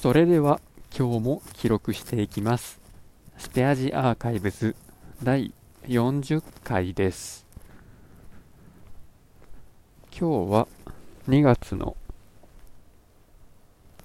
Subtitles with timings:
[0.00, 0.62] それでは
[0.98, 2.80] 今日も記録していきます。
[3.36, 4.74] スペアジアーカイブズ
[5.22, 5.52] 第
[5.88, 7.44] 40回です。
[10.10, 10.68] 今日は
[11.28, 11.98] 2月の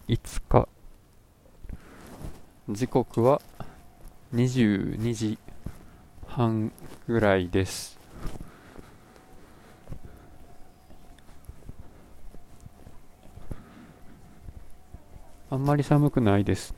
[0.10, 0.68] 5日。
[2.68, 3.42] 時刻は
[4.34, 5.40] 22時
[6.28, 6.74] 半
[7.08, 7.95] ぐらいです。
[15.50, 16.74] あんまり寒くないです。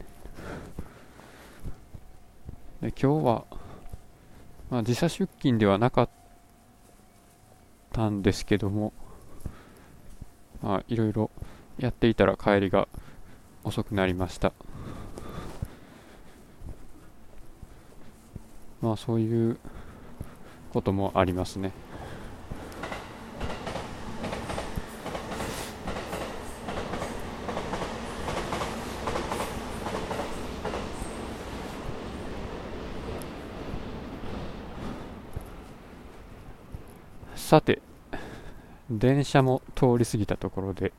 [2.82, 3.46] で今日は、
[4.70, 6.10] まあ、時差出勤ではなかっ
[7.92, 8.94] たんですけども
[10.62, 11.32] まあいろいろ
[11.80, 12.88] やっていたら帰りが
[13.64, 14.54] 遅くなりました。
[18.82, 19.58] まあそういう
[20.72, 21.72] こともありますね。
[37.48, 37.82] さて
[38.90, 40.92] 電車も通り過ぎたところで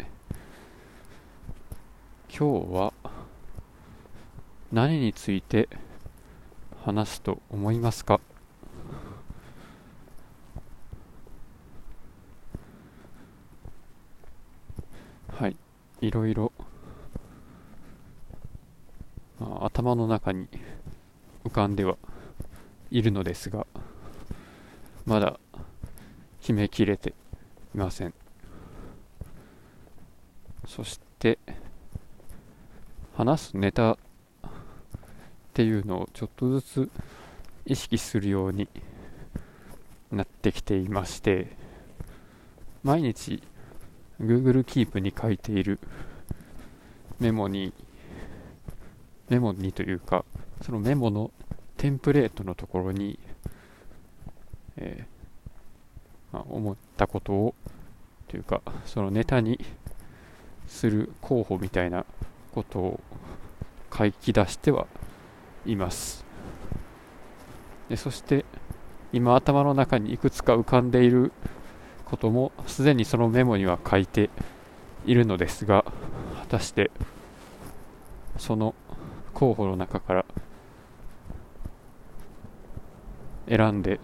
[2.31, 2.95] 今日は
[4.73, 5.69] 何について
[6.87, 8.19] 話すと思いますか？
[15.39, 15.57] はい
[16.01, 16.51] いろいろ、
[19.39, 20.49] まあ、頭の中に
[21.45, 21.99] 浮かんでは
[22.91, 23.67] いるのですが
[25.05, 25.39] まだ
[26.49, 27.11] 決めきれて
[27.75, 28.15] いません。
[30.67, 31.39] そして
[33.15, 33.99] 話すネタっ
[35.53, 36.91] ていうのをちょっとずつ
[37.67, 38.67] 意識するように
[40.11, 41.55] なってきていまして
[42.83, 43.43] 毎日
[44.19, 45.79] Google Keep に書いている
[47.21, 47.75] メモに
[49.29, 50.25] メモにというか
[50.63, 51.31] そのメモの
[51.77, 53.19] テンプレートのところに、
[54.79, 55.18] えー
[56.33, 57.55] まあ、思ったことを
[58.29, 59.59] というかそのネタに
[60.67, 62.05] する候補みたいな
[62.55, 63.01] ことを
[63.97, 64.87] 書き出しては
[65.65, 66.25] います。
[67.89, 68.45] でそして
[69.13, 71.33] 今頭の中にいくつか浮かんでいる
[72.05, 74.29] こともすでにそのメモには書いて
[75.07, 75.85] いるのですが
[76.41, 76.91] 果たして
[78.37, 78.75] その
[79.33, 80.25] 候補の中から
[83.49, 84.01] 選んで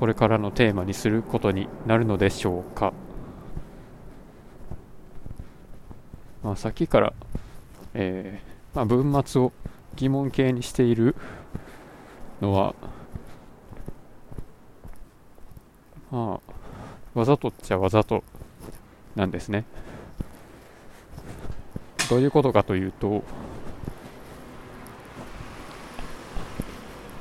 [0.00, 2.94] これからのテーマにすることになるのでしょうか、
[6.42, 7.12] まあ、さっきから、
[7.92, 9.52] えーまあ、文末を
[9.96, 11.14] 疑問形にしている
[12.40, 12.74] のは
[16.10, 16.40] ま
[17.14, 18.24] あわざとっちゃわざと
[19.14, 19.66] なんですね。
[22.08, 23.22] どういうことかというと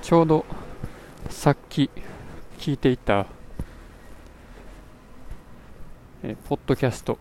[0.01, 0.45] ちょうど
[1.29, 1.89] さっき
[2.59, 3.25] 聞いていた
[6.23, 7.17] えポッドキャスト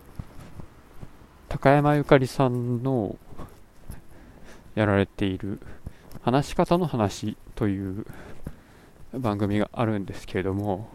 [1.47, 3.15] 高山ゆかりさんの
[4.75, 5.61] やられている
[6.23, 8.05] 話し方の話という
[9.13, 10.89] 番組があるんですけれども、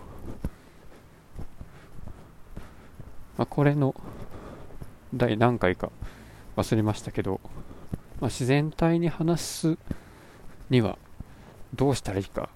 [3.39, 3.95] まあ、これの
[5.15, 5.91] 第何回か
[6.59, 7.41] 忘れましたけど、
[8.21, 9.79] まあ、自然体に話す
[10.69, 10.99] には
[11.75, 12.51] どうしたらいいか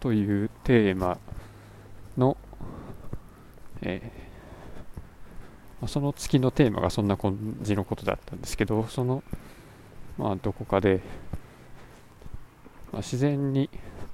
[0.00, 1.18] というテーマ
[2.16, 2.36] の、
[3.82, 4.12] え
[5.80, 9.22] まあ、その月のテーマがそんな感じのことだったんですけどその
[10.18, 11.00] まあ、どこかで、
[12.92, 13.68] まあ、自然に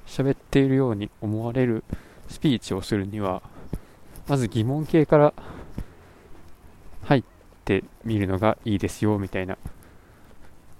[0.06, 1.84] 喋っているように思われる
[2.28, 3.42] スピーチをするには
[4.26, 5.34] まず疑問形から
[7.04, 7.24] 入っ
[7.64, 9.58] てみるのがいいですよみたいな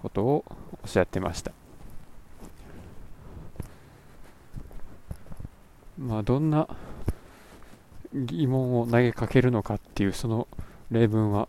[0.01, 0.45] ことを
[0.83, 1.62] おっしゃってました。
[6.07, 6.69] まあどんな
[8.15, 10.49] 疑問を投げかけるのかっていうその
[10.91, 11.49] 例文は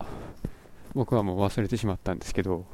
[0.94, 2.66] 僕はもう忘れてしまったんですけど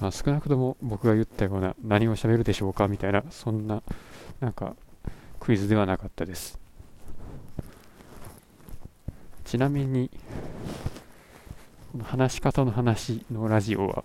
[0.00, 3.82] まあ、少なくとも僕が言ったような何を喋るでしょうかみたいなそんな
[4.40, 4.74] なんか
[5.38, 6.58] クイズではなかったです。
[9.44, 10.10] ちなみに
[12.02, 14.04] 話し方の話のラジオは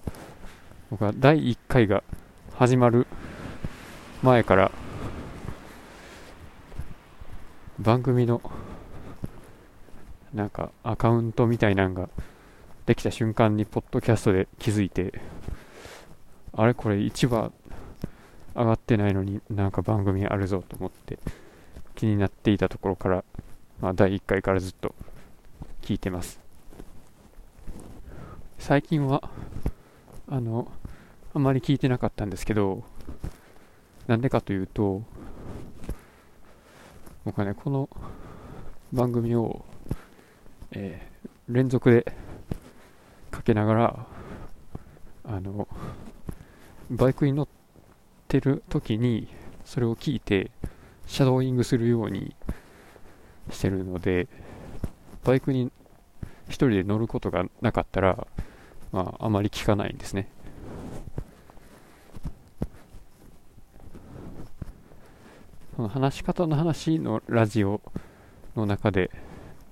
[0.89, 2.03] 僕は第1回が
[2.55, 3.07] 始まる
[4.21, 4.71] 前から
[7.85, 8.41] 番組の
[10.33, 12.09] なんかアカウントみたいなのが
[12.87, 15.13] できた瞬間にポッドキャストで気づいて
[16.53, 16.73] あれ？
[16.73, 17.51] これ1話
[18.55, 21.19] 上がってないのになんか番組あるぞと思って
[21.93, 23.23] 気になっていたところから、
[23.79, 24.95] まあ、第1回からずっと
[25.83, 26.39] 聞いてます。
[28.57, 29.29] 最近は
[30.27, 30.71] あの
[31.35, 32.83] あんまり聞いてなかったんですけど
[34.07, 35.03] なんでかというと
[37.25, 37.89] 僕はねこの
[38.93, 39.65] 番組を、
[40.71, 42.05] えー、連続で
[43.31, 44.05] かけながら
[45.23, 45.67] あの
[46.91, 47.47] バイクに乗っ
[48.27, 49.27] てる時に
[49.65, 50.51] それを聞いて
[51.07, 52.35] シャドーイングするように
[53.49, 54.27] してるので
[55.23, 55.71] バイクに
[56.49, 58.27] 1人で乗ることがなかったら、
[58.91, 60.29] まあ、あまり聞かないんですね。
[65.75, 67.81] その話し方の話のラジオ
[68.55, 69.11] の中で、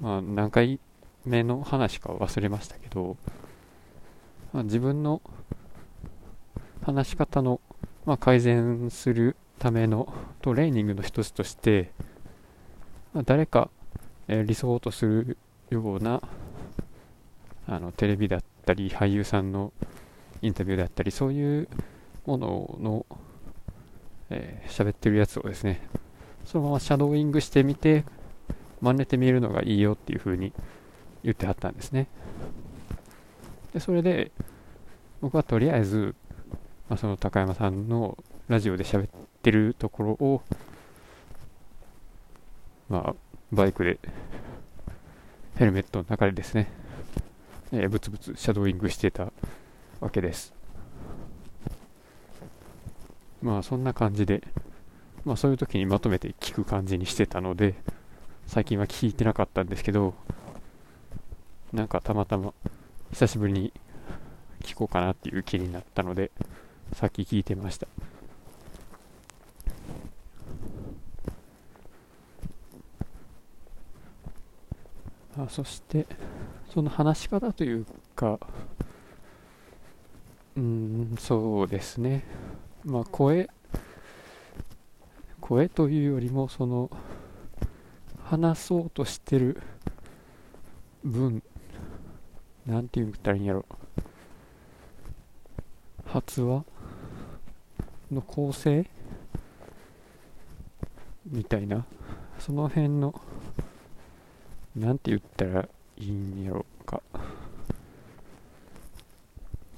[0.01, 0.81] まあ、何回
[1.25, 3.15] 目の話か忘れましたけど、
[4.51, 5.21] まあ、自分の
[6.83, 7.61] 話し方の、
[8.05, 11.91] まあ、改善するためのトレーニングの一つとして、
[13.13, 13.69] まあ、誰か、
[14.27, 15.37] えー、理想とする
[15.69, 16.21] ような
[17.65, 19.71] あのテレビだったり俳優さんの
[20.41, 21.69] インタビューだったりそういう
[22.25, 23.05] ものの
[24.29, 25.81] えー、喋ってるやつをですね、
[26.45, 28.03] そのままシャドーイングしてみて、
[28.81, 30.51] 真似てみるのがいいよっていう風に
[31.23, 32.07] 言ってはったんですね。
[33.73, 34.31] で、それで、
[35.21, 36.15] 僕はとりあえず、
[36.89, 38.17] まあ、その高山さんの
[38.47, 39.09] ラジオで喋っ
[39.41, 40.41] てるところを、
[42.89, 43.15] まあ、
[43.51, 43.99] バイクで、
[45.55, 46.69] ヘルメットの中でですね、
[47.71, 49.31] えー、ブツブツシャドーイングしてた
[50.01, 50.53] わけです。
[53.43, 54.41] まあそんな感じで、
[55.25, 57.75] まあそういう時にまとめて聞く感じにしてたので、
[58.47, 60.13] 最近は聞いてなかったんですけど、
[61.73, 62.53] なんかたまたま
[63.11, 63.73] 久しぶりに
[64.61, 66.31] 聞こうかなっていう気になったので、
[66.93, 67.87] さっき聞いてました。
[75.37, 76.07] あそして、
[76.73, 77.85] その話し方という
[78.15, 78.39] か、
[80.55, 82.23] うん、そうですね。
[82.85, 83.49] まあ、声
[85.39, 86.89] 声というよりもその
[88.23, 89.61] 話そうとしてる
[91.03, 91.41] 分
[92.65, 93.65] なんて言ったらいいんやろ。
[96.05, 96.63] 発話
[98.11, 98.87] の構成
[101.25, 101.85] みたいな
[102.39, 103.19] その辺の
[104.75, 107.01] なんて言ったらいいんやろか。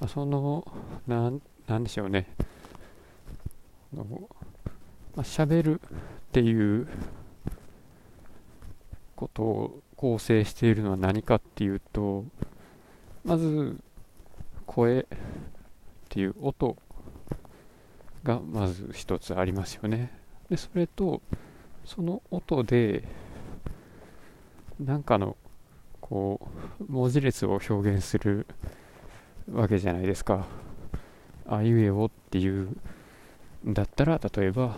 [0.08, 0.66] その
[1.06, 2.26] なんなんでしょうね。
[4.04, 4.28] の、
[5.14, 5.88] まあ、喋るっ
[6.32, 6.86] ていう
[9.14, 12.24] ことを構成しているのは何かっていうと
[13.24, 13.76] まず
[14.66, 15.06] 声っ
[16.08, 16.76] ていう音
[18.22, 20.12] がまず一つありますよね。
[20.50, 21.22] でそれと
[21.84, 23.04] その音で
[24.78, 25.36] 何かの
[26.00, 26.40] こ
[26.80, 28.46] う文字列を表現する
[29.50, 30.46] わけじゃないですか。
[31.48, 32.76] あいうえおっていう
[33.66, 34.76] だったら例えば、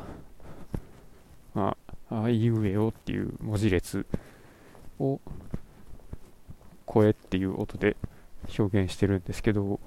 [1.54, 1.76] ま
[2.10, 4.06] あ、あいうえおっていう文字列
[4.98, 5.20] を
[6.86, 7.96] 声っていう音で
[8.58, 9.78] 表現してるんですけど、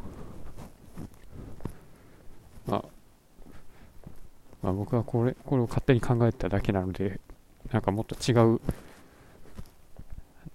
[2.68, 2.86] まあ、
[4.62, 7.20] まあ、僕はこれこれを勝手に考えただけなので
[7.72, 8.62] なんかもっと違う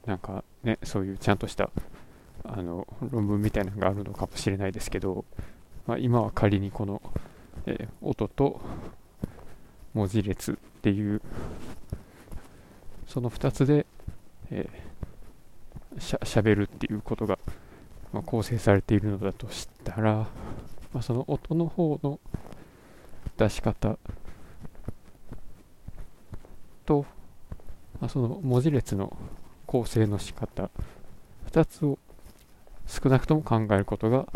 [0.07, 1.71] なんかねそういうちゃんとした
[2.45, 5.25] あの論文みたいなのがあるのかもしれないですけど、
[5.89, 7.03] まあ、今は仮にこの
[7.67, 8.61] えー、音と
[9.93, 11.21] 文字列っていう
[13.07, 13.87] その2つで、
[14.51, 17.39] えー、しゃしゃべるっていうことが、
[18.13, 20.27] まあ、構成されているのだとしたら、
[20.93, 22.21] まあ、その音の方の
[23.37, 23.99] 出し方
[26.85, 27.05] と、
[28.01, 29.17] まあ、その文字列の
[29.67, 30.71] 構成の仕方
[31.51, 31.99] 2つを
[32.87, 34.27] 少なくとも考えることが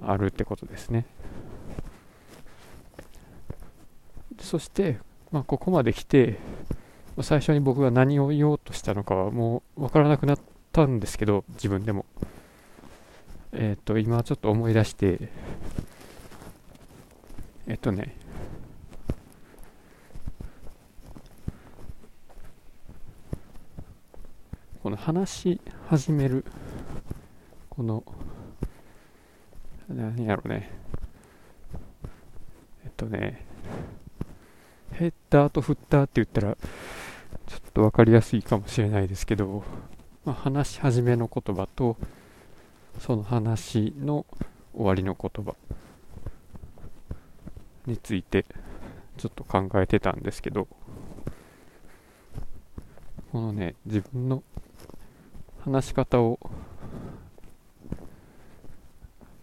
[0.00, 1.06] あるってことですね。
[4.52, 4.98] そして、
[5.30, 6.36] まあ、ここまで来て、
[7.22, 10.38] 最初に僕が何を言おうとしたのかはもう分からなくなっ
[10.72, 12.04] たんですけど、自分でも。
[13.52, 15.30] えっ、ー、と、今ちょっと思い出して、
[17.66, 18.14] えっ、とね、
[24.82, 26.44] この話し始める、
[27.70, 28.04] この、
[29.88, 30.70] 何やろうね。
[32.84, 33.46] えっとね、
[35.02, 36.56] ヘッダーとフッターって言ったら、
[37.48, 39.64] ちょっと分かりやすいかもしれないですけど、
[40.24, 41.96] まあ、話し始めの言葉と、
[43.00, 44.24] その話の
[44.72, 45.56] 終わりの言葉
[47.84, 48.44] について、
[49.16, 50.68] ちょっと考えてたんですけど、
[53.32, 54.44] このね、自分の
[55.64, 56.38] 話し方を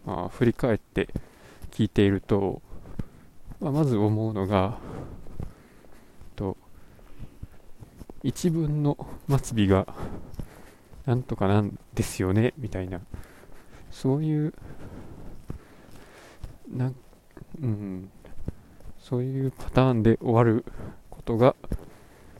[0.06, 1.10] まあ、振り返って
[1.72, 2.62] 聞いていると、
[3.60, 4.78] まあ、まず思うのが
[6.39, 6.56] と
[8.24, 8.98] 一文の
[9.28, 9.88] 末尾が
[11.06, 13.02] なんとかなんですよねみたいな。
[13.92, 14.54] そういう
[16.72, 16.96] なん、
[17.62, 18.10] うん、
[19.00, 20.64] そういうパターンで終わる
[21.10, 21.56] ことが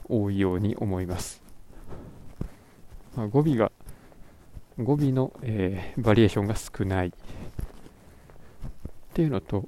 [0.08, 1.42] 多いように思います、
[3.16, 3.72] まあ、語尾が
[4.78, 7.08] 語尾の、えー、バリエーションが少ない。
[7.08, 7.12] っ
[9.14, 9.68] ていうのと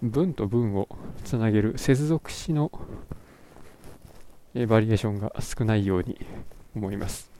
[0.00, 0.88] 文と文を
[1.24, 2.70] つなげる接続詞の、
[4.58, 6.18] え、バリエーションが少ないように
[6.74, 7.30] 思います、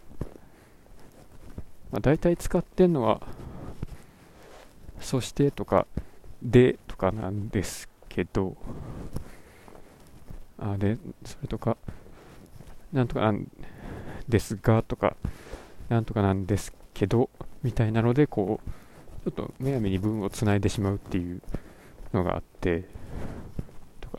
[1.91, 3.23] まあ、大体使ってるのは
[5.01, 5.87] そしてとか
[6.43, 8.55] でとかなんですけど
[10.59, 11.79] あでそれとか
[12.93, 13.51] なんとかなん
[14.29, 15.17] ですがとか
[15.89, 17.31] なんとかなんですけど
[17.63, 18.71] みたいなのでこう
[19.25, 21.41] ちょっとむやみに文をつないでしまうっていう
[22.13, 22.85] のがあって
[24.03, 24.19] とか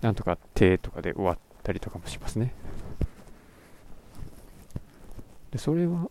[0.00, 2.54] なんとかってとかで終わってたりとかもしますね
[5.50, 6.08] でそれは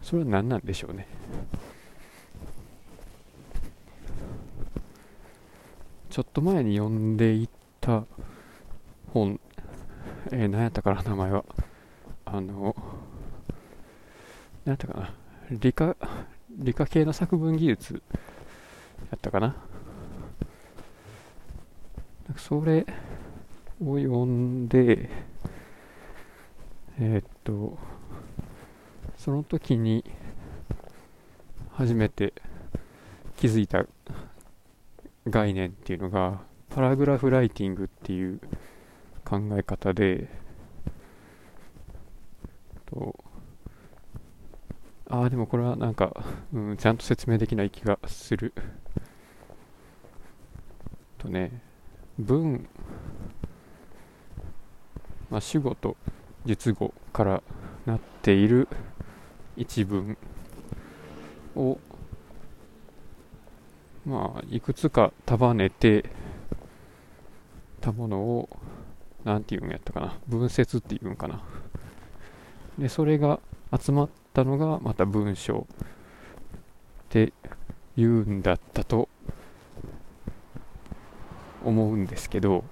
[0.00, 1.06] それは何なんでしょうね
[6.08, 7.48] ちょっと前に読んでい
[7.80, 8.04] た
[9.12, 9.40] 本、
[10.30, 11.42] えー、何やったかな、名前は。
[12.26, 12.76] あの、
[14.66, 15.14] 何やったかな、
[15.50, 15.96] 理科、
[16.50, 18.02] 理科系の作文技術
[19.10, 19.56] やったかな。
[22.36, 22.86] それ
[23.84, 25.10] を読んで、
[26.98, 27.78] えー、っと、
[29.16, 30.04] その時に
[31.72, 32.32] 初めて
[33.36, 33.86] 気づいた
[35.28, 38.40] 概念っていうのがパラグラフライティングっていう
[39.24, 40.28] 考え方で
[42.86, 43.16] と
[45.08, 48.54] ああでもこれはなんか、うん、ちゃんと説明できない気がする。
[51.18, 51.60] とね
[52.18, 52.68] 文、
[55.30, 55.96] まあ、主語と
[56.44, 57.42] 述語から
[57.86, 58.68] なっている
[59.56, 60.16] 一文
[61.54, 61.78] を
[64.04, 66.04] まあ、いくつか束ねて
[67.80, 68.48] たものを、
[69.24, 71.40] なんていうんやったかな、文節っていうんかな。
[72.78, 73.38] で、それが
[73.78, 77.32] 集まったのがまた文章って
[77.96, 79.08] 言うんだったと
[81.64, 82.64] 思うんですけど、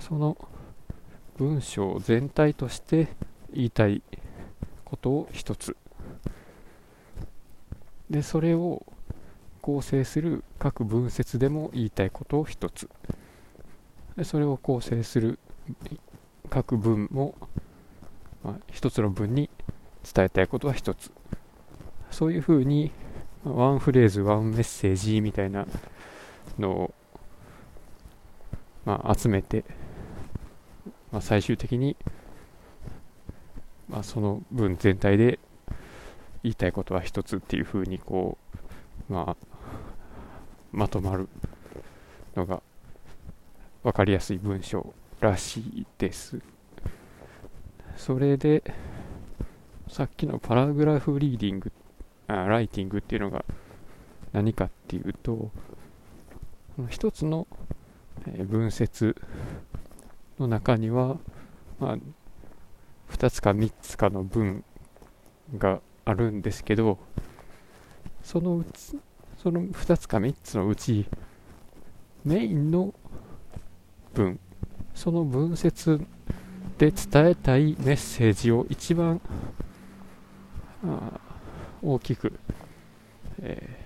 [0.00, 0.36] その
[1.36, 3.08] 文章全体として
[3.52, 4.02] 言いたい
[4.84, 5.76] ことを一つ。
[8.10, 8.84] でそれを
[9.62, 12.88] 構成する各文節でも言いたいことを一つ。
[14.16, 15.38] でそれを構成する
[16.50, 17.34] 各文も、
[18.44, 19.48] まあ、一つの文に
[20.14, 21.10] 伝えたいことは一つ。
[22.10, 22.90] そういうふうに
[23.44, 25.66] ワンフレーズワンメッセージみたいな
[26.58, 26.94] のを、
[28.84, 29.64] まあ、集めて、
[31.10, 31.96] まあ、最終的に、
[33.88, 35.38] まあ、その文全体で
[36.42, 38.38] 言いたいことは一つっていうふうにこ
[39.08, 39.46] う、まあ、
[40.72, 41.28] まとまる
[42.34, 42.62] のが
[43.82, 46.40] 分かりやすい文章らしいです。
[47.96, 48.62] それで、
[49.88, 51.72] さっきのパラグラフリーディング、
[52.26, 53.44] あライティングっていうのが
[54.32, 55.50] 何かっていうと、
[56.88, 57.46] 一つの
[58.48, 59.16] 文節
[60.38, 61.18] の中には、
[61.78, 61.96] まあ、
[63.12, 64.64] 2つか3つかの文
[65.58, 66.98] があるんですけど
[68.22, 68.98] そのうち
[69.42, 71.06] その2つか3つのうち
[72.24, 72.94] メインの
[74.14, 74.38] 文
[74.94, 76.00] その文節
[76.78, 79.20] で伝えたいメッセージを一番
[81.82, 82.32] 大きく、
[83.40, 83.78] え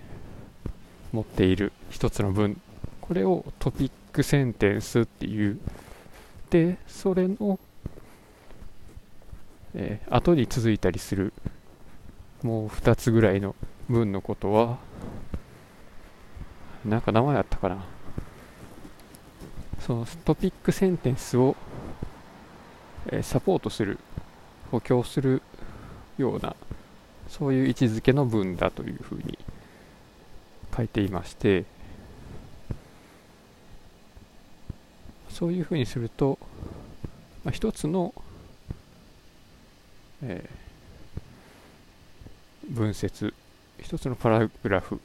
[0.65, 0.71] ー、
[1.13, 2.61] 持っている一つの文
[3.09, 5.59] これをトピックセンテンスっていう。
[6.51, 7.59] でそれの、
[9.75, 11.33] えー、後に続いたりする
[12.43, 13.57] もう2つぐらいの
[13.89, 14.79] 文のことは
[16.85, 17.85] なんか名前あったかな。
[19.81, 21.55] そのトピックセンテンスを、
[23.07, 23.99] えー、サポートする
[24.73, 25.43] 補強する
[26.19, 26.57] ような
[27.29, 29.39] そういう位置づけの文だというふうに
[30.77, 31.76] 書いていまして。
[35.37, 36.39] そういうふうにすると、
[37.45, 38.15] まあ、一つの、
[40.23, 40.67] えー
[42.69, 43.33] 文節
[43.79, 45.01] 一つのパラグラフ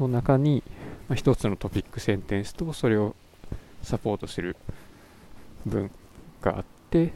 [0.00, 0.62] の中に、
[1.06, 3.14] まあ、一つのトピックセンテンスとそれを
[3.82, 4.56] サポートする
[5.66, 5.90] 文
[6.40, 7.12] があって、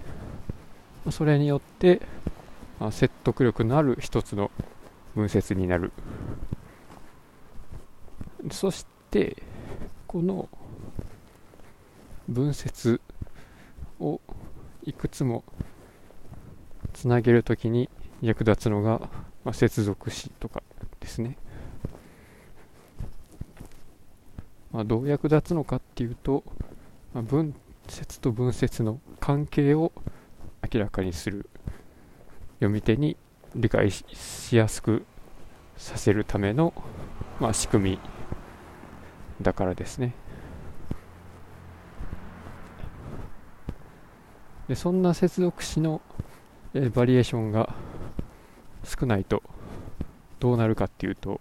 [1.06, 2.02] まあ、それによって
[2.82, 4.50] まあ、説得力のある一つの
[5.14, 5.92] 文節になる。
[8.50, 9.40] そして
[10.08, 10.48] この
[12.32, 13.00] 文節
[14.00, 14.20] を
[14.84, 15.44] いくつも
[16.92, 17.88] つなげるときに
[18.20, 19.00] 役立つのが、
[19.44, 20.62] まあ、接続詞とか
[21.00, 21.36] ですね、
[24.72, 26.44] まあ、どう役立つのかっていうと、
[27.14, 27.54] まあ、文
[27.88, 29.92] 節と文節の関係を
[30.72, 31.48] 明らかにする
[32.54, 33.16] 読み手に
[33.54, 35.04] 理解しやすく
[35.76, 36.72] させるための、
[37.40, 37.98] まあ、仕組み
[39.42, 40.14] だからですね。
[44.68, 46.00] でそんな接続詞の、
[46.74, 47.74] え、バリエーションが
[48.84, 49.42] 少ないと
[50.40, 51.40] どうなるかっていうと、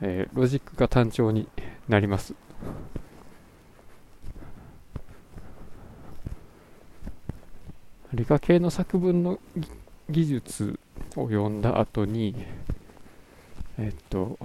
[0.00, 1.48] え、ロジックが単調に
[1.88, 2.34] なります。
[8.14, 9.38] 理科系の作文の
[10.10, 10.78] 技術
[11.16, 12.34] を読んだ後に
[13.78, 14.38] えっと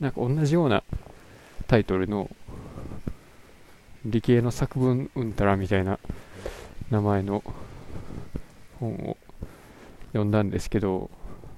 [0.00, 0.82] なんか同じような
[1.68, 2.28] タイトルの
[4.10, 5.98] 理系の作文うんたらみたいな
[6.90, 7.42] 名前の
[8.78, 9.16] 本を
[10.08, 11.10] 読んだんですけど、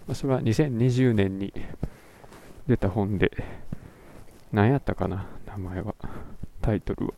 [0.07, 1.53] まあそれは2020年に
[2.67, 3.31] 出た本で、
[4.53, 5.95] 何やったかな、名前は、
[6.61, 7.15] タイトルは。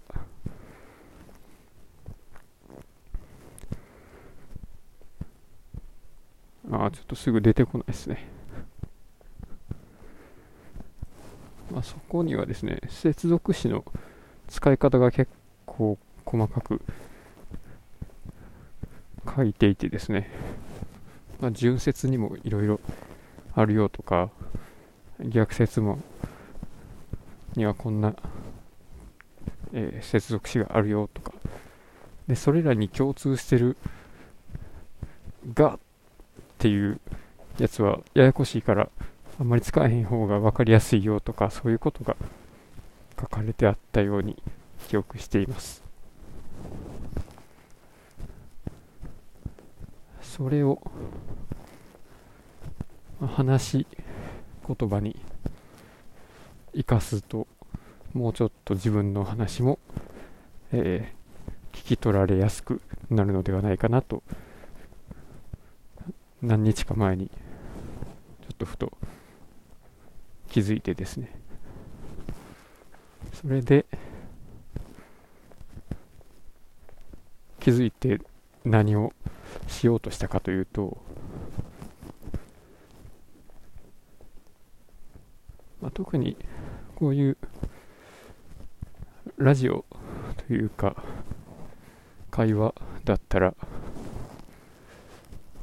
[6.71, 8.27] ああ、ちょっとすぐ出てこないですね。
[11.71, 13.85] まあ、そこにはですね、接続詞の
[14.49, 15.31] 使い方が結
[15.67, 16.81] 構細かく
[19.37, 20.31] 書いていてですね、
[21.41, 22.81] まあ、順接にもいろいろ
[23.55, 24.31] あるよとか、
[25.21, 25.99] 逆説も
[27.55, 28.15] にはこんな、
[29.73, 31.33] えー、接続詞があるよとか、
[32.27, 33.77] で、それらに共通してる
[35.53, 35.79] がっ
[36.59, 37.01] ていう
[37.59, 38.89] やつはややこしいから、
[39.39, 42.17] あんまり使えへん方が分かりやすいよとか、そういうことが
[43.19, 44.43] 書かれてあったように
[44.89, 45.83] 記憶しています。
[50.21, 50.81] それを
[53.21, 53.87] 話し
[54.67, 55.17] 言葉に
[56.75, 57.47] 生かすと
[58.13, 59.79] もうちょっと自分の話も、
[60.73, 64.23] えー、聞き取られやすくなるのではないかなと
[66.43, 67.35] 何日か前にちょ
[68.53, 68.93] っとふと
[70.49, 71.44] 気づいてですね
[73.35, 73.85] それで
[77.59, 78.21] 気づいて
[78.65, 79.13] 何を
[79.67, 80.99] しようとしたかというと、
[85.81, 86.37] まあ、特に
[86.95, 87.37] こういう
[89.37, 89.85] ラジオ
[90.47, 90.95] というか
[92.31, 93.55] 会話だったら、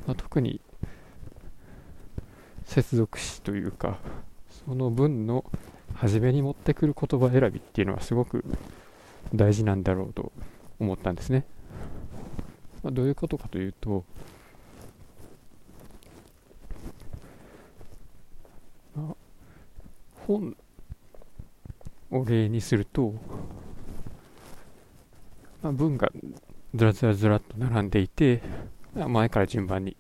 [0.06, 0.60] まあ、特に
[2.66, 3.98] 接続詞というか
[4.66, 5.46] その文の
[5.96, 8.44] 初めに持ってくる言葉選びっていうのはすごく
[9.34, 10.32] 大事なんだろうと
[10.80, 11.46] 思ったんですね。
[12.84, 14.04] まあ、どういうことかというと、
[18.96, 19.16] まあ、
[20.28, 20.56] 本
[22.10, 23.14] を例にすると、
[25.62, 26.12] まあ、文が
[26.74, 28.42] ずらずらずらっと並んでいて、
[28.96, 29.96] まあ、前から順番に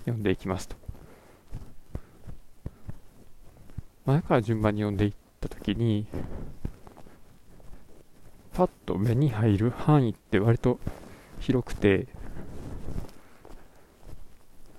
[0.00, 0.83] 読んでいきますと。
[4.06, 6.06] 前から順番に読んでいったときに、
[8.54, 10.78] パッと目に入る範囲って割と
[11.40, 12.06] 広くて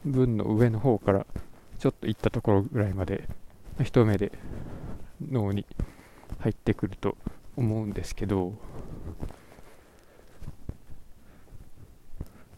[0.05, 1.25] 文の上の方から
[1.77, 3.27] ちょっと行ったところぐらいまで
[3.83, 4.31] 一目で
[5.29, 5.65] 脳に
[6.39, 7.17] 入ってくると
[7.57, 8.53] 思うんですけど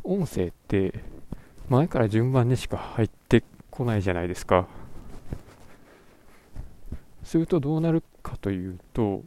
[0.03, 1.03] 音声って
[1.67, 4.67] 前から順番にしか入ってこないじゃないですか。
[7.27, 9.21] するとどうなるかというと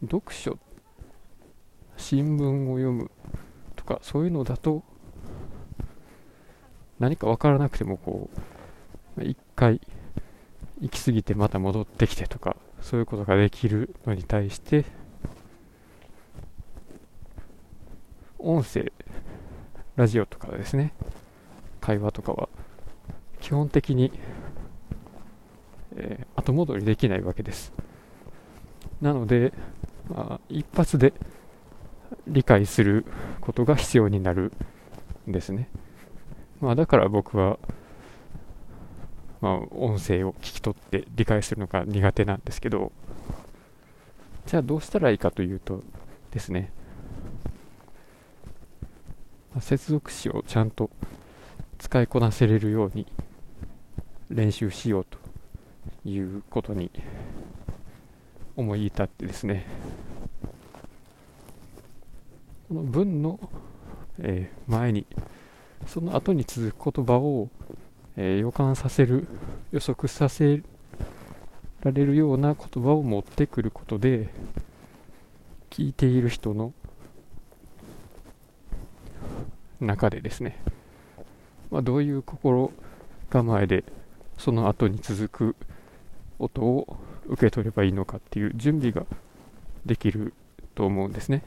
[0.00, 0.58] 読書
[1.98, 3.10] 新聞を読む
[3.76, 4.82] とかそういうのだと
[6.98, 8.30] 何か分からなくてもこ
[9.18, 9.82] う一回
[10.80, 14.86] 行き過ぎてまた戻ってきてとかそういうことができるのに対して
[18.38, 18.92] 音声
[19.96, 20.94] ラジオとかですね。
[21.80, 22.48] 会話とかは
[23.40, 24.12] 基本的に、
[25.96, 27.72] えー、後戻りできないわけです
[29.00, 29.52] なので、
[30.08, 31.12] まあ、一発で
[32.26, 33.04] 理解する
[33.40, 34.52] ことが必要になる
[35.28, 35.68] んですね。
[36.60, 37.58] まあ、だから僕は、
[39.40, 42.92] まあ、音声を聞き取って理解するのが苦手なんですけど、
[44.46, 45.82] じゃあどうしたらいいかというと
[46.30, 46.72] ですね、
[49.60, 50.90] 接続詞をちゃんと
[51.78, 53.06] 使いこなせれるように
[54.30, 55.18] 練習しようと
[56.08, 56.90] いうことに
[58.56, 59.66] 思い至ってですね。
[62.68, 63.38] この文の、
[64.18, 65.06] え、前に
[65.86, 67.48] その後に続く言葉を、
[68.16, 69.28] え、予感させる
[69.70, 70.62] 予測させ
[71.82, 74.28] られるような言葉を持ってくることで
[75.70, 76.72] 聞いている人の
[79.80, 80.58] 中でですね、
[81.70, 82.72] まあ、どういう心
[83.30, 83.84] 構えで
[84.38, 85.56] その後に続く
[86.38, 89.04] 音を受け取ればいいのかっていう準備が
[89.84, 90.32] できる
[90.74, 91.42] と思うんですね。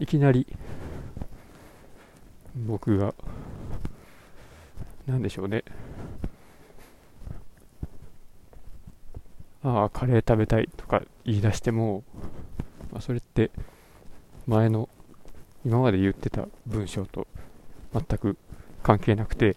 [0.00, 0.46] いきなり
[2.54, 3.14] 僕が
[5.06, 5.64] 何でしょうね
[9.64, 12.04] ああカレー食べたいとか言い出しても、
[12.92, 13.50] まあ、それって
[14.46, 14.88] 前の
[15.66, 17.26] 今まで言ってた文章と
[17.92, 18.36] 全く
[18.84, 19.56] 関係なくて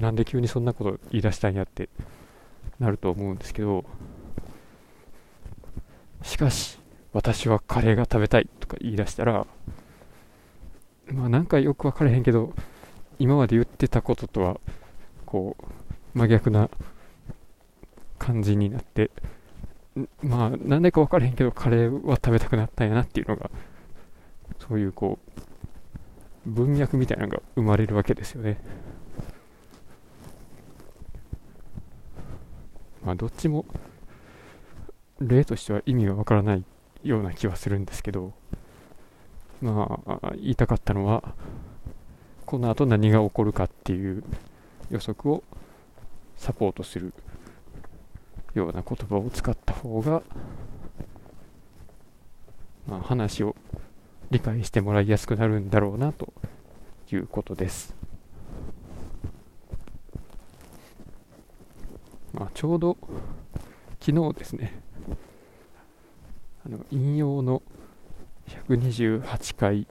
[0.00, 1.88] なんで急にそんなこと言い出したんやって
[2.80, 3.84] なると思うんですけど
[6.24, 6.80] しかし
[7.12, 9.46] 私はカレーが食べたいとか言い出したら
[11.06, 12.52] まあなんかよく分からへんけど
[13.20, 14.58] 今まで言ってたこととは
[15.24, 16.70] こう真逆な
[18.18, 19.12] 感じになって
[20.22, 23.50] まあなんでか分からへんけどカレーは食べたくなったんやなっていうのが
[24.58, 28.58] そういうこう文脈みたいなのが生まれるわけですよね。
[33.04, 33.66] まあどっちも
[35.20, 36.64] 例としては意味がわからない
[37.02, 38.32] ような気はするんですけど
[39.60, 41.22] まあ言いたかったのは
[42.46, 44.24] この後何が起こるかっていう
[44.90, 45.42] 予測を
[46.36, 47.12] サポートする
[48.54, 50.22] ような言葉を使った方が、
[52.86, 53.56] まあ、話を
[54.30, 56.32] 理解してもらいやすくなるんだろうなと
[57.12, 57.94] いうことです。
[62.32, 62.96] まあ、ちょうど
[64.00, 64.82] 昨日ですね
[66.66, 67.62] あの引用の
[68.68, 69.86] 128回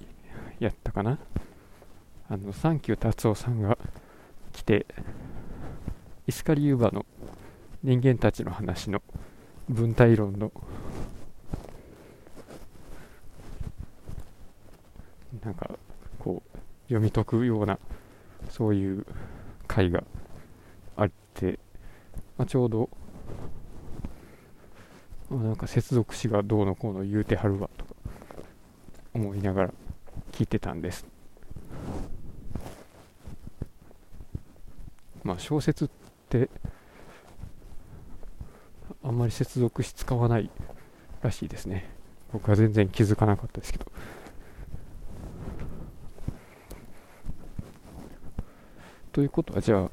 [0.60, 1.19] やったかな
[2.30, 3.78] あのサンキュー達夫さんが
[4.52, 4.86] 来て
[6.28, 7.06] イスカリユーバの
[7.83, 9.01] 人間たちの話の
[9.67, 10.51] 文体論の。
[15.43, 15.69] なんか
[16.19, 17.77] こう読み解くような
[18.49, 19.05] そういう
[19.67, 20.03] 回が
[20.95, 21.59] あって、
[22.37, 22.89] まあ、ちょうど、
[25.29, 27.95] まあ、なんか接続詞がどうのこうの言うてはるわとか
[29.13, 29.73] 思いながら
[30.31, 31.05] 聞いてたんです。
[35.23, 35.89] まあ小説っ
[36.29, 36.49] て
[39.03, 40.49] あんまり接続詞使わない
[41.21, 41.89] らしいですね。
[42.31, 43.85] 僕は全然気づかなかったですけど。
[49.11, 49.91] ということはじゃあ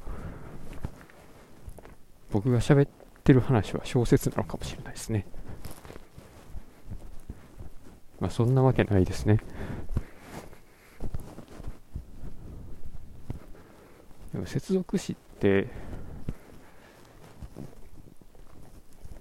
[2.31, 2.89] 僕が喋っ
[3.23, 5.27] てる話は小説なのかもしれないですね。
[8.21, 9.41] まあそんなわけないですね。
[14.33, 15.69] でも接続詞って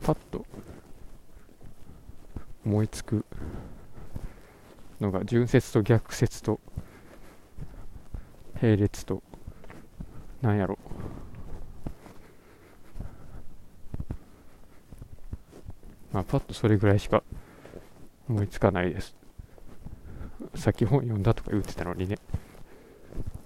[0.10, 0.43] パッと
[2.65, 3.24] 思いつく
[5.00, 6.60] のが順接と逆接と
[8.60, 9.22] 並列と
[10.41, 10.80] なんやろ。
[16.12, 17.22] まあパッとそれぐらいしか
[18.28, 19.15] 思いつかないです。
[20.56, 22.17] さっき本読んだとか言ってたのにね、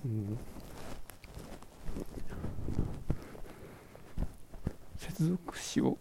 [0.06, 0.39] うん、
[4.95, 5.97] 接続詞を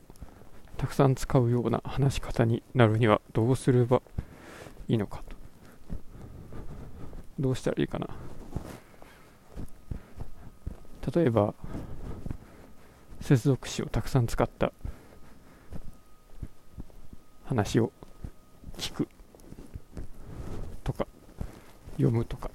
[0.82, 4.02] たくさん使うような話し方になるにはどうすれば
[4.88, 5.36] いいのかと。
[7.38, 8.08] どうしたらいいかな。
[11.14, 11.54] 例えば
[13.20, 14.72] 接続詞をたくさん使った
[17.44, 17.92] 話を
[18.76, 19.08] 聞く
[20.82, 21.06] とか
[21.92, 22.50] 読むとか。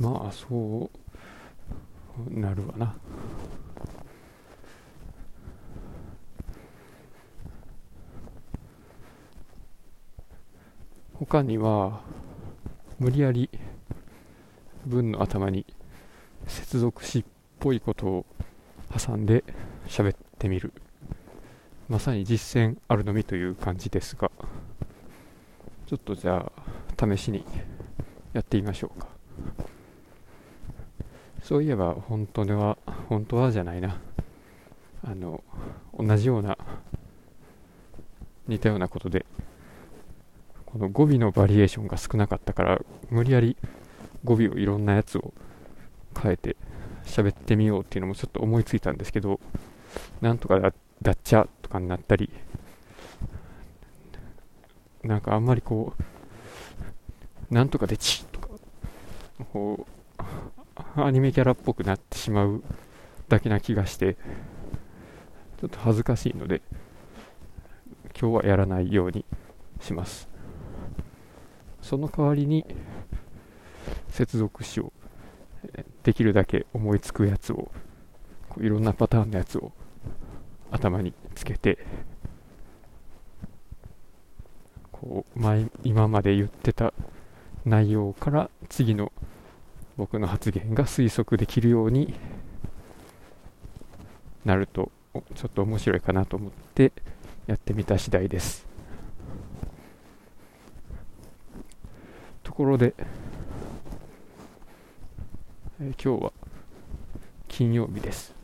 [0.00, 0.90] まあそ
[2.26, 2.96] うなるわな。
[11.12, 12.00] 他には
[12.98, 13.50] 無理やり
[14.86, 15.66] 文の頭に
[16.46, 17.24] 接続詞っ
[17.58, 18.26] ぽいことを
[18.98, 19.44] 挟んで
[19.86, 20.72] 喋ってみる。
[21.90, 24.30] まさに実践あるのみという感じですが。
[25.86, 27.44] ちょっとじゃあ試しに
[28.32, 29.09] やってみましょうか。
[31.50, 34.00] そういえば本当では本当はじゃないな。
[35.02, 35.42] あの
[35.98, 36.56] 同じような
[38.46, 39.26] 似たようなことで
[40.64, 43.56] この語尾のバリエーションが少なかったから無理やり
[44.22, 45.34] 語尾をいろんなやつを
[46.22, 46.56] 変えて
[47.04, 49.40] 喋ってみようっていうのもちょっと思いついたんですけど
[50.20, 52.30] なんとかだだっちゃとかになったり
[55.02, 55.94] なんかあんまりこ
[57.50, 58.50] うなんとかでちとか
[59.52, 59.99] こう
[60.96, 62.62] アニメキャラっぽくなってしまう
[63.28, 64.14] だけな気がして
[65.60, 66.62] ちょっと恥ずかしいので
[68.20, 69.24] 今日はやらないように
[69.80, 70.28] します。
[71.80, 72.64] その代わりに
[74.08, 74.92] 接続詞を
[76.02, 77.70] できるだけ思いつくやつを
[78.58, 79.72] いろんなパターンのやつを
[80.70, 81.78] 頭につけて
[84.92, 86.92] こう前今まで言ってた
[87.64, 89.12] 内容から次の
[89.96, 92.14] 僕の発言が推測できるように
[94.44, 94.90] なると
[95.34, 96.92] ちょっと面白いかなと思って
[97.46, 98.66] やってみた次第です。
[102.42, 102.94] ところで、
[105.80, 106.32] えー、今日は
[107.48, 108.34] 金曜日です。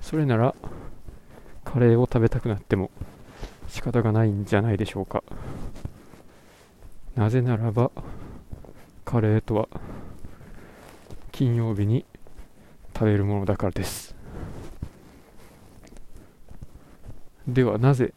[0.00, 0.54] それなら
[1.64, 2.90] カレーを食べたくなっても
[3.68, 5.22] 仕方がないんじゃないでしょうか。
[7.18, 7.90] なぜならば
[9.04, 9.68] カレーとは
[11.32, 12.04] 金曜日に
[12.94, 14.14] 食べるものだからです。
[17.48, 18.14] ではなぜ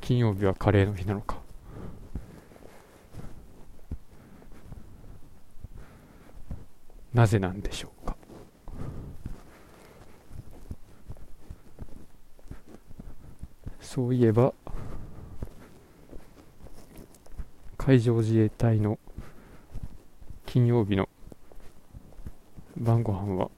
[0.00, 1.36] 金曜日はカレーの日なのか。
[7.14, 8.16] なぜなんでしょうか。
[13.80, 14.52] そういえば
[17.92, 18.98] 海上自衛隊の
[20.46, 21.10] 金曜日の
[22.74, 23.50] 晩ご飯は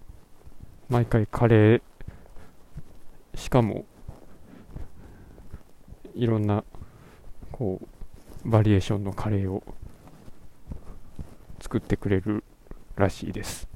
[0.89, 1.83] 毎回カレー。
[3.37, 3.85] しかも
[6.17, 6.65] いろんな
[7.53, 7.81] こ
[8.45, 9.63] うバリエーションのカレーを
[11.61, 12.43] 作ってくれる
[12.97, 13.69] らしいです。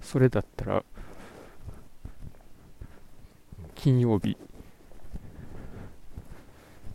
[0.00, 0.84] それだったら
[3.74, 4.32] 金曜日。
[4.32, 4.36] っ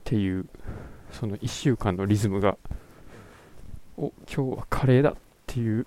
[0.04, 0.48] ていう
[1.12, 2.58] その1週間のリズムが
[3.98, 5.86] お今日はカレーだっていう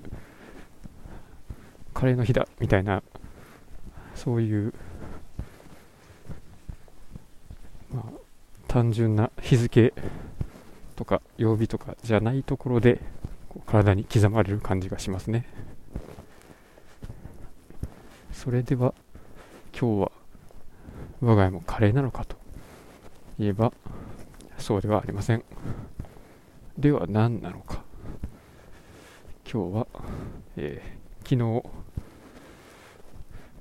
[1.94, 3.03] カレーの日だみたいな
[4.14, 4.74] そういう
[7.92, 8.05] まあ
[8.68, 9.94] 単純な日付
[10.96, 13.00] とか曜日とかじゃないところで
[13.66, 15.46] 体に刻まれる感じがしますね。
[18.33, 18.94] それでは
[19.72, 20.10] 今日は
[21.20, 22.37] 我が家もカレーなのかと
[23.38, 23.72] いえば
[24.59, 25.44] そうではありません。
[26.78, 27.83] では何なのか。
[29.50, 29.87] 今日は、
[30.56, 31.68] えー、昨日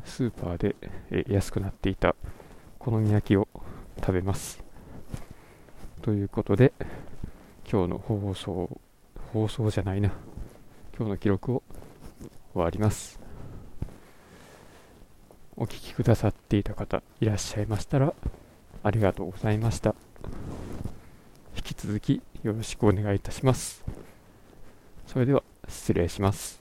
[0.06, 0.76] スーパーで、
[1.10, 2.16] えー、安くなっていた
[2.80, 3.48] お好み焼きを
[4.00, 4.64] 食べます。
[6.02, 6.74] ということで
[7.70, 8.80] 今日の放送
[9.34, 10.12] 放送じゃないな。
[10.98, 11.64] 今日の記録を
[12.54, 13.20] 終わります。
[15.58, 18.14] お聴きくださっていた方いらっしゃいましたら
[18.82, 19.94] ありがとうございました。
[21.58, 23.84] 引き続きよろしくお願いいたします。
[25.06, 26.59] それでは失礼します。